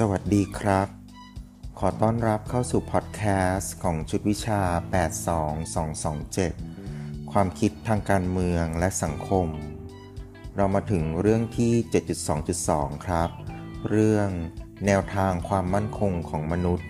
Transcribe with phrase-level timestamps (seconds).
[0.00, 0.88] สวัสดีครับ
[1.78, 3.22] ขอต้อนรับเข้าสู่พอดแค
[3.54, 4.60] สต์ของชุดวิชา
[5.96, 9.48] 82227 ความคิดทางการเมืองและสังคม
[10.56, 11.72] เรามาถึงเรื่องที่
[12.38, 13.30] 7.2.2 ครับ
[13.88, 14.28] เรื่อง
[14.86, 16.86] แนวทางความมั่นคงของมนุษย์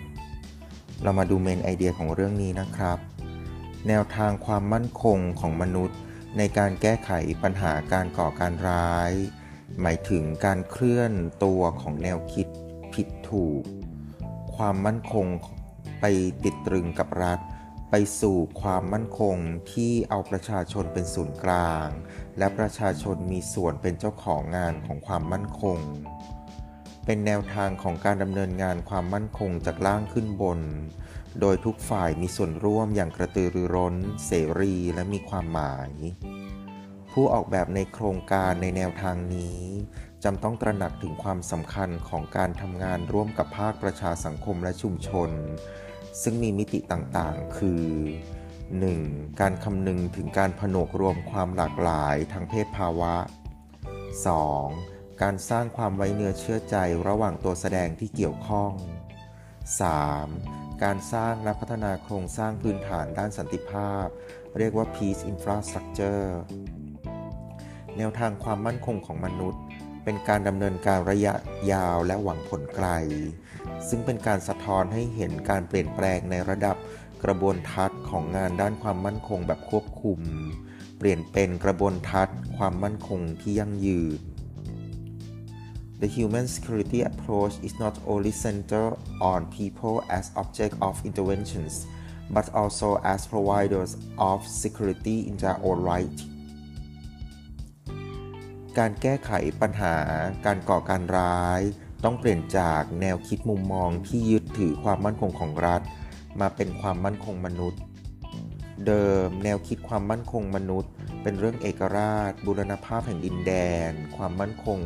[1.03, 2.97] เรามาดูเมนไอเดียของเรื่องนี้นะครับ
[3.87, 5.97] แนวทางความมั่นคงของมนุษย์
[6.37, 7.11] ในการแก้ไข
[7.43, 9.11] ปัญหาการก่อการร้าย
[9.81, 11.11] หมายถึงการเคลื่อน
[11.43, 12.66] ตัวของแนวคิดผิด
[13.31, 13.61] ถูก
[14.55, 15.25] ความมั่นคง
[16.01, 16.05] ไป
[16.43, 17.39] ติดตรึงกับรัฐ
[17.91, 19.35] ไปสู่ความมั่นคง
[19.71, 21.87] ที่เอาประชาชนเป็นศูนย์กลาง
[22.37, 25.77] และประชาชนมีส่วนเป็นเจ้าของงานของความมั่นคง
[27.05, 30.59] เป็นแนวทางของการดำเนินงานความมั่นคงจากล่างขึ้นบน
[31.39, 35.91] โดยทุกฝ่ายมีส่วนร่วมอย่างกระตือรือร้น เสรีและมีความหมาย
[37.19, 39.59] ผู้ออกแบบในโครงการในแนวทางนี้
[40.23, 45.29] จำต้องตระหนักถึงความสำคัญของการทำงานร่วมกับภาคประชาสังคมและชุมชน
[46.21, 47.85] ซึ่งมีมิติต่างๆ คือ
[48.61, 49.41] 1.
[49.41, 53.15] การคำนึงถึงการผนวกรวมความหลากหลายทางเพศภาวะ
[54.39, 55.21] 2.
[55.21, 56.75] การสร้างความไว้เนื้อเชื่อใจ
[57.07, 58.71] ระหว่างตัวแสดงที่เกี่ยวข้อง
[59.97, 60.83] 3.
[60.83, 64.07] การสร้างและพัฒนาโครงสร้างพื้นฐานด้านสันติภาพ
[64.57, 66.29] เรียกว่า peace infrastructure
[67.97, 69.61] แนวทางความมั่นคงของมนุษย์
[70.03, 71.33] เป็นการดำเนินการระยะ
[71.71, 72.87] ยาวและหวังผลไกล
[73.89, 76.75] ซึ่งเป็นการสะท้อนให้เห็นการเปลี่ยนแปลงในระดับ
[77.23, 80.19] กระบวนทัศน์ของงานด้านความมั่นคงแบบควบคุม
[80.97, 84.19] เปลี่ยนเป็นกระบวนทัศน์ความมั่นคงที่ยั่งยืน
[86.01, 91.87] The human security approach is not only centered on people as object of interventions,
[92.29, 96.17] but also as providers of security in their own right.
[98.79, 99.95] การแก้ไขปัญหา
[100.45, 101.61] การก่อการร้าย
[102.03, 105.81] ต้องเปลี่ยนจากแนวคิดมุมมองที่ยึดถือความมั่นคงของรัฐ
[106.41, 107.81] มาเป็นความมั่นคงมนุษย์
[108.87, 110.91] เดิมแนวคิดความมั่นคงมนุษย์
[111.23, 113.53] เป็นเรื่องเอกราชบูรณภาพแห่งดินแด
[113.89, 114.79] น ความมั่นคง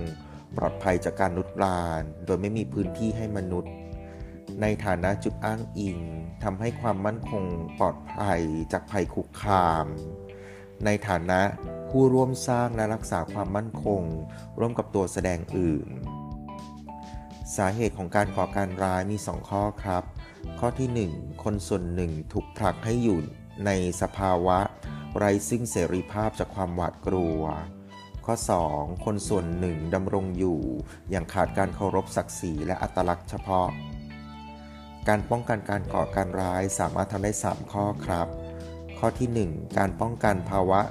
[0.57, 3.71] ปลอดภัยจากการลุกลาน โดยไม่มีพื้นที่ให้มนุษย์
[4.61, 5.97] ในฐานะจุดอ้างอิง
[6.43, 7.43] ทำให้ความมั่นคง
[7.79, 9.85] ปลอดภัยจากภัยคุกคาม
[10.85, 11.41] ในฐานะ
[11.89, 14.01] ผู้ร่วมสร้างและรักษาความมั่นคง
[14.59, 15.89] ร่วมกับตัวแสดงอื่น
[17.55, 20.03] สาเหตุของการก่อการร้ายมี 2 ข้อครับ
[20.59, 23.19] ข้อที่ 1 คนส่วนหนึ่งถูกผลักให้อยู่
[23.65, 23.71] ใน
[24.01, 24.59] สภาวะ
[25.17, 27.41] ไร้ซึ่งเสรีภาพจากความหวาดกลัว
[28.25, 28.35] ข้อ
[28.69, 30.59] 2 คนส่วนหนึ่งดำรงอยู่
[31.09, 33.67] อย่างขาดการเคารพศักดิ์ศรีและอัตลักษณ์เฉพาะ
[35.07, 38.27] การป้องกันการก่อการร้ายสามารถทำได้ 3 ข้อครับ
[39.03, 40.81] ข้อที่ 1 การป้องกันภาวะ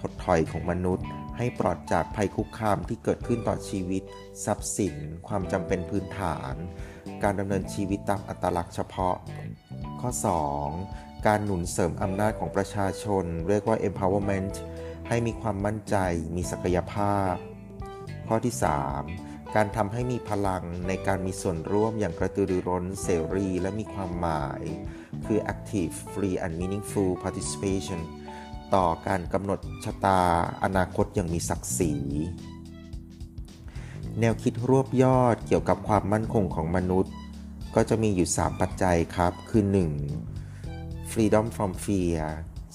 [0.00, 1.06] ถดถอยของมนุษย์
[1.36, 4.02] ให้ปลอดจากภัยคุกคามที่เกิดขึ้นต่อชีวิต
[4.44, 4.94] ทรัพย์สิน
[5.28, 6.54] ความจำเป็นพื้นฐาน
[7.22, 9.16] การดำเนินชีวิตตามอัตลักษณ์เฉพาะ
[10.00, 10.10] ข้อ
[10.68, 11.26] 2.
[11.26, 14.54] การหนุนเสริมอำนาจของประชาชน เรียกว่า empowerment
[15.08, 15.96] ให้มีความมั่นใจ
[16.36, 17.34] มีศักยภาพ
[18.28, 18.54] ข้อที่
[19.00, 19.35] 3.
[19.54, 24.62] การทำให้มีพลังในการมีส่วนร่วมอย่างกระตือรือร้นเสรีและมีความหมาย
[25.26, 28.00] คือ active free and meaningful participation
[28.74, 30.20] ต่อการกำหนดชะตา
[30.64, 31.94] อนาคตอย่างมีศักดิ์ศรี
[34.20, 37.12] แนวคิดรวบยอดเกี่ยวกับความมั่นคงของมนุษย์
[37.74, 39.64] ก็จะมีอยู่ 3 ปัจจัยครับ คือ
[40.36, 41.12] 1.
[41.12, 42.22] freedom from fear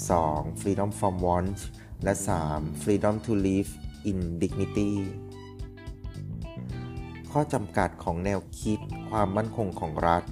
[0.05, 0.61] 2.
[0.61, 1.59] freedom from want
[2.03, 2.13] และ
[2.49, 2.83] 3.
[2.83, 3.69] freedom to live
[4.09, 4.93] in dignity
[7.31, 10.23] ข้อจำกัดของแนวคิดความมั่นคงของรัฐ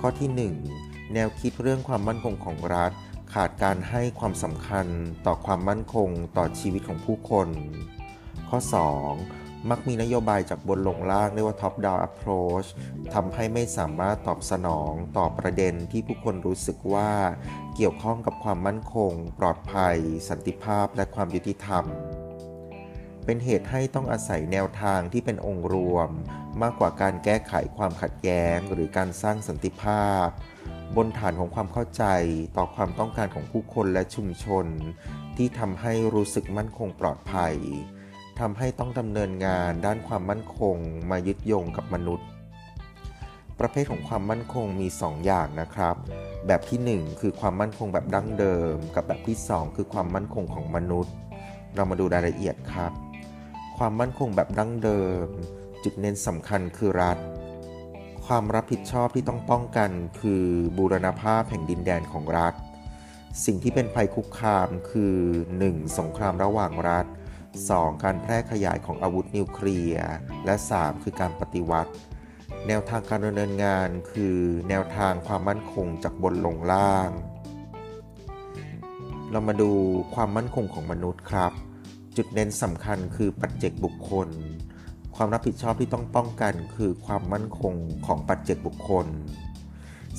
[0.00, 2.92] ข้อที่ 1 แนวคิดเรื่องความมั่นคงของรัฐ
[3.34, 4.86] ขาดการให้ความสำคัญ
[5.26, 7.48] ต่อความมั่นคงต่อชีวิตของผู้คน
[8.48, 8.58] ข้อ
[9.14, 9.70] 2.
[9.70, 12.68] มักมีนโยบายจากบนลงล่างเรียกว่า top down approach
[13.14, 17.10] ทำให้ไม่สามารถตอบสนองต่อประเด็นที่ผู้คนรู้สึกว่า
[17.76, 19.96] เกี่ยวข้องกับความมั่นคง ปลอดภัย
[20.28, 21.84] สันติภาพและความยุติธรรม
[23.24, 26.10] เป็นเหตุให้ต้องอาศัยแนวทางที่เป็นองค์รวม
[26.62, 30.26] มากกว่าการแก้ไขความขัดแย้ง หรือการสร้างสันติภาพ
[30.96, 32.04] บนฐานของความเข้าใจ
[32.56, 34.66] ต่อความต้องการของผู้คนและชุมชน
[35.36, 37.54] ที่ทำให้รู้สึกมั่นคงปลอดภัย
[38.40, 40.76] ทำให้ต้องดำเนินงานด้านความมั่นคง
[41.10, 42.26] มายึดโยงกับมนุษย์
[43.60, 45.96] ประเภทของความมั่นคงมี 2 อย่างนะครับ
[46.46, 51.14] แบบที่ 1 คือความมั่นคงแบบดั้งเดิม กับแบบที่ 2 คือความมั่นคงของมนุษย์
[51.74, 52.92] เรามาดูรายละเอียดครับ
[53.76, 55.26] ความมั่นคงแบบดั้งเดิม
[55.84, 57.18] จุดเน้นสำคัญคือรัฐ
[58.26, 59.90] ความรับผิดชอบที่ต้องป้องกัน
[60.20, 60.44] คือ
[60.78, 62.54] บูรณภาพแห่งดินแดนของรัฐ
[63.44, 65.16] สิ่งที่เป็นภัยคุกคามคือ
[65.58, 65.98] 1.
[65.98, 67.06] สงครามระหว่างรัฐ
[67.54, 68.02] 2.
[68.04, 70.08] การแพร่ขยายของอาวุธนิวเคลียร์
[70.44, 71.02] และ 3.
[71.02, 71.92] คือการปฏิวัติ
[72.66, 74.38] แนวทางการดำเนินงานคือ
[74.68, 77.10] แนวทางความมั่นคงจากบนลงล่าง
[79.30, 79.70] เรามาดู
[80.14, 81.52] ความมั่นคงของมนุษย์ครับ
[82.16, 84.28] จุดเน้นสำคัญคือปัจเจกบุคคล
[85.16, 87.74] ความรับผิดชอบที่ต้องป้องกัน คือความมั่นคง
[88.06, 89.06] ของปัจเจกบุคคล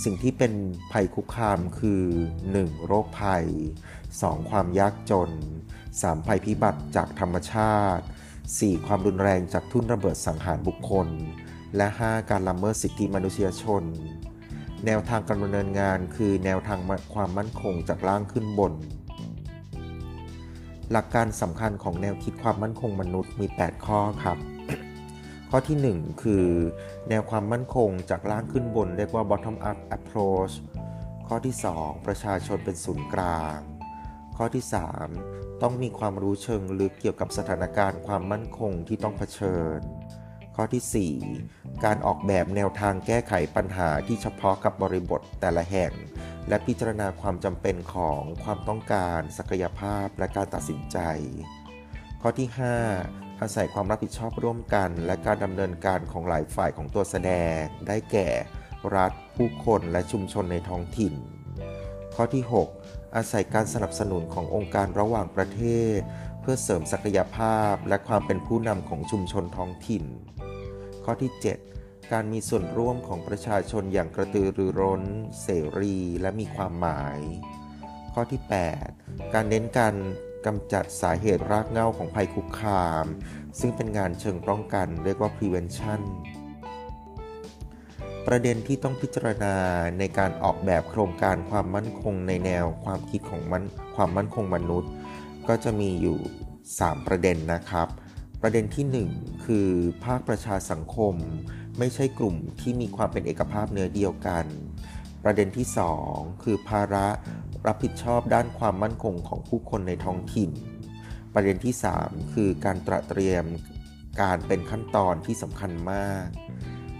[0.03, 0.53] สิ่งที่เป็น
[0.91, 2.03] ภัยคุกคามคือ
[2.45, 2.85] 1.
[2.85, 3.45] โรคภัย
[3.97, 4.49] 2.
[4.49, 5.29] ความยากจน
[5.79, 6.27] 3.
[6.27, 8.03] ภัยพิบัติจากธรรมชาติ
[8.45, 8.85] 4.
[8.85, 11.07] ความรุนแรงจากทุ่นระเบิดสังหารบุคคล
[11.75, 12.29] และ 5.
[12.29, 13.83] การละเมิดสิทธิมนุษยชน
[14.85, 16.79] แนวทางการดำเนินงานคือแนวทาง
[17.13, 18.73] ความมั่นคงจากล่างขึ้นบน
[20.91, 24.37] หลักการสำคัญของแนวคิดความมั่นคงมนุษย์มี 8 ข้อครับ
[25.49, 26.45] ข้อที่ 1 คือ
[27.09, 30.53] แนวความมั่นคงจากล่างขึ้นบนเรียกว่า bottom up approach
[31.27, 33.57] ข้อที่ 2 ประชาชนเป็นศูนย์กลาง
[34.37, 34.63] ข้อที่
[35.13, 39.79] 3 ต้องมีความรู้เชิงลึกเกี่ยวกับสถานการณ์ความมั่นคงที่ต้องเผชิญ
[40.55, 41.11] ข้อที่
[41.41, 45.91] 4 การออกแบบแนวทางแก้ไขปัญหาที่เฉพาะกับบริบทแต่ละแห่ง
[46.47, 50.97] และพิจารณาความจำเป็นของความต้องการ ศักยภาพและการตัดสินใจ
[52.21, 52.47] ข้อที่
[52.95, 58.29] 5 อาศัยความรับผิดชอบร่วมกัน และการดำเนินการของหลายฝ่ายของตัวแสดง ได้แก่
[58.95, 61.13] รัฐ ผู้คนและชุมชนในท้องถิ่น
[62.15, 62.43] ข้อที่
[62.79, 65.61] 6 อาศัยการสนับสนุนขององค์การระหว่างประเท
[65.95, 65.99] ศ
[66.41, 70.03] เพื่อเสริมศักยภาพและความเป็นผู้นำของชุมชนท้องถิ่น
[71.05, 71.31] ข้อที่
[71.71, 75.03] 7 การมีส่วนร่วมของประชาชนอย่างกระตือรือร้น
[75.43, 75.49] เส
[75.79, 77.19] รีและมีความหมาย
[78.13, 78.41] ข้อที่
[78.87, 79.95] 8 การเน้นการ
[80.45, 83.05] กำจัดสาเหตุรากเหง้าของภัยคุกคาม
[83.59, 86.01] ซึ่งเป็นงานเชิงป้องกันเรียกว่า prevention
[88.27, 89.55] ประเด็นที่ต้องพิจารณา
[89.99, 93.63] ในการออกแบบโครงการความมั่นคงในแนวความคิดของมัน
[93.95, 94.91] ความมั่นคงมนุษย์
[95.47, 96.17] ก็จะมีอยู่
[96.63, 97.87] 3 ประเด็นนะครับ
[98.47, 99.69] ประเด็นที่ 1 คือ
[100.05, 101.15] ภาคประชาสังคม
[101.79, 104.45] ไม่ใช่กลุ่มที่มีความเป็นเอกภาพเนื้อเดียวกัน
[105.23, 105.67] ประเด็นที่
[106.05, 107.07] 2 คือภาระ
[107.67, 110.51] รับผิดชอบด้านความมั่นคงของผู้คนในท้องถิ่น
[111.33, 113.45] ประเด็นที่ 3 คือการตระเตรียม
[114.21, 116.25] การเป็นขั้นตอนที่สำคัญมาก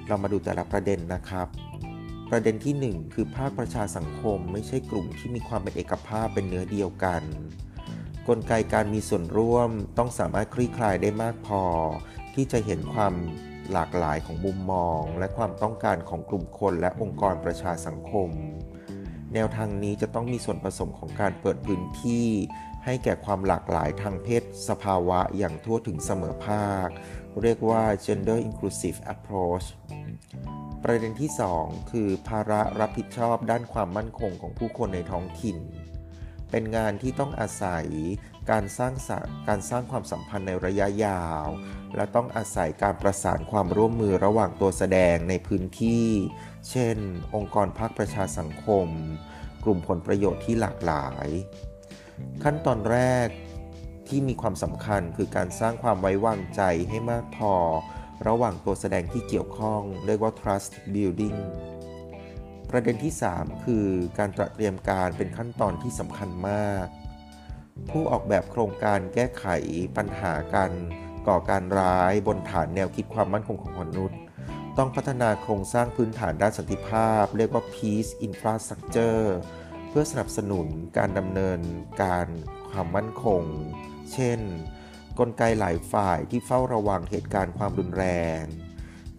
[0.07, 1.47] เรามาดูแต่ละประเด็นนะครับ
[2.29, 7.23] ประเด็นที่ 1 คือภาคประชาสังคม ไม่ใช่กลุ่มที่มีความเป็นเอกภาพเป็นเนื้อเดียวกัน
[8.27, 11.63] กลไกการมีส่วนร่วมต้องสามารถคลี่คลายได้มากพอ
[12.33, 13.13] ที่จะเห็นความ
[13.71, 18.29] หลากหลายของมุมมอง และความต้องการของกลุ่มคนและองค์กรประชาสังคม
[19.33, 22.27] แนวทางนี้จะต้องมีส่วนผสมของการเปิดพื้นที่
[22.85, 26.87] ให้แก่ความหลากหลายทางเพศสภาวะอย่างทั่วถึงเสมอภาค
[27.41, 29.65] เรียกว่า gender inclusive approach
[30.83, 31.31] ประเด็นที่
[31.61, 35.57] 2 คือภาระรับผิดชอบด้านความมั่นคงของผู้คนในท้องถิ่น
[36.57, 37.85] เป็นงานที่ต้องอาศัย
[38.51, 38.93] การสร้าง
[39.47, 41.45] การสร้างความสัมพันธ์ในระยะยาว
[41.95, 46.07] และต้องอาศัยการประสานความร่วมมือระหว่างตัวแสดงในพื้นที่
[46.69, 46.97] เช่น
[47.35, 48.87] องค์กรภาคประชาสังคม
[49.63, 51.27] กลุ่มผลประโยชน์ที่หลากหลาย
[52.43, 53.27] ขั้นตอนแรก
[54.07, 57.53] ที่มีความสำคัญคือการสร้างความไว้วางใจให้มากพอ
[58.27, 61.37] ระหว่างตัวแสดงที่เกี่ยวข้อง เรียกว่า trust building
[62.77, 63.87] ประเด็นที่ 3 คือ
[64.19, 66.85] การตระเตรียมการเป็นขั้นตอนที่สำคัญมาก
[67.89, 69.45] ผู้ออกแบบโครงการแก้ไข
[69.97, 70.71] ปัญหาการ
[71.27, 74.19] ก่อการร้ายบนฐานแนวคิดความมั่นคงของมนุษย์
[74.77, 79.25] ต้องพัฒนาโครงสร้างพื้นฐานด้านสันติภาพ เรียกว่า peace infrastructure
[79.89, 81.59] เพื่อสนับสนุนการดำเนิน
[82.01, 82.27] การ
[82.69, 83.43] ความมั่นคง
[84.13, 84.39] เช่น
[85.19, 88.05] กลไกหลายฝ่ายที่เฝ้าระวังเหตุการณ์ความรุนแร
[88.41, 88.43] ง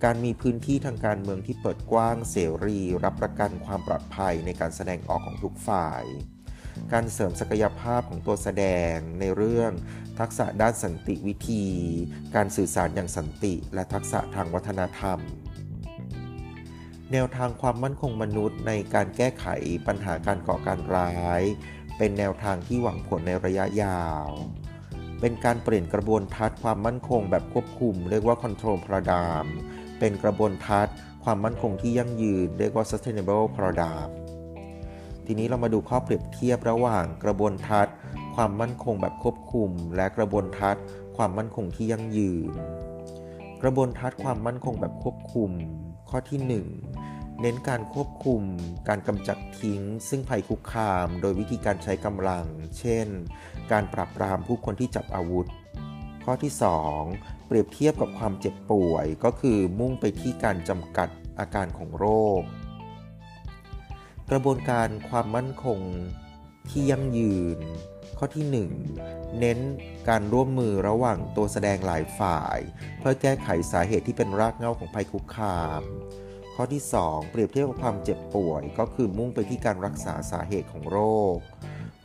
[0.05, 6.03] การมีพื้นที่ทางการเมืองที่เปิดกว้างเสรี รับประกันความปลอดภัยในการแสดงออกของทุกฝ่าย
[6.93, 9.73] การเสริมศักยภาพของตัวแสดงในเรื่อง
[10.19, 11.67] ทักษะด้านสันติวิธี
[12.35, 15.19] การสื่อสารอย่างสันติ และทักษะทางวัฒนธรรม
[17.12, 19.47] แนวทางความมั่นคงมนุษย์ในการแก้ไข
[19.87, 21.43] ปัญหาการก่อการร้าย
[21.99, 24.29] เป็นแนวทางที่หวังผลในระยะยาว
[25.21, 29.47] เป็นการเปลี่ยนกระบวนทัศน์ความมั่นคงแบบควบคุม เรียกว่า control paradigm
[29.99, 34.11] เป็นกระบวนทัศน์ ความมั่นคงที่ยั่งยืน เรียกว่า sustainable paradigm
[35.26, 37.95] ทีนี้เรามาดูข้อเปรียบเทียบระหว่างกระบวนทัศน์
[38.35, 40.83] ความมั่นคงแบบควบคุม และกระบวนทัศน์
[41.17, 42.53] ความมั่นคงที่ยั่งยืน
[43.62, 45.50] กระบวนทัศน์ความมั่นคงแบบควบคุม
[46.09, 46.41] ข้อที่
[46.97, 48.43] 1 เน้นการควบคุม
[48.88, 52.47] การกำจัดทิ้ง ซึ่งภัยคุกคาม โดยวิธีการใช้กำลัง
[52.79, 53.09] เช่น
[53.73, 55.47] การปราบปรามผู้คนที่จับอาวุธ
[56.25, 62.07] ข้อที่ 2 เปรียบเทียบกับความเจ็บป่วยก็คือมุ่งไปที่การจำกัดอาการของโร
[62.41, 62.43] ค
[64.31, 65.81] กระบวนการความมั่นคง
[66.71, 67.59] ที่ยั่งยืน
[68.19, 68.45] ข้อที่
[68.93, 69.59] 1 เน้น
[70.09, 72.59] การร่วมมือระหว่างตัวแสดงหลายฝ่าย
[72.99, 75.83] เพื่อแก้ไขสาเหตุที่เป็นรากเหง้าของภัยคุกคาม
[76.55, 80.99] ข้อที่ 2 เปรียบเทียบกับความเจ็บป่วย ก็คือมุ่งไปที่การรักษาสาเหตุของโร
[81.35, 81.38] ค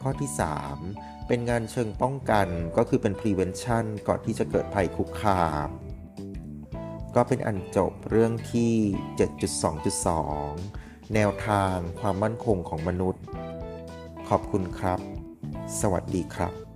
[0.02, 0.32] ข้อที่
[0.80, 5.70] 3 เป็นงานเชิงป้องกันก็คือเป็น prevention ก่อนที่จะเกิดภัยคุกคาม
[7.16, 8.74] ก็เป็นอันจบเรื่องที่
[10.34, 13.24] 7.2.2 แนวทางความมั่นคงของมนุษย์
[14.30, 15.00] ขอบคุณครับ
[15.80, 16.71] สวัสดีครับ